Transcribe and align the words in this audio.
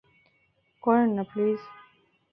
করেন 0.83 1.09
না, 1.15 1.23
প্লিজ। 1.23 1.59